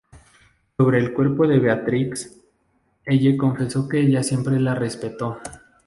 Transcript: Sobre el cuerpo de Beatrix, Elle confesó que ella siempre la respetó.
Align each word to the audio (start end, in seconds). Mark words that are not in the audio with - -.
Sobre 0.77 0.97
el 0.97 1.13
cuerpo 1.13 1.45
de 1.47 1.59
Beatrix, 1.59 2.35
Elle 3.05 3.37
confesó 3.37 3.87
que 3.87 3.99
ella 3.99 4.23
siempre 4.23 4.59
la 4.59 4.73
respetó. 4.73 5.37